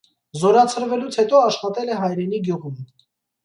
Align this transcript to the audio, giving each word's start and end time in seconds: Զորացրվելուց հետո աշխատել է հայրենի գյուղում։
Զորացրվելուց 0.43 1.19
հետո 1.21 1.43
աշխատել 1.51 1.95
է 1.95 2.01
հայրենի 2.03 2.43
գյուղում։ 2.51 2.85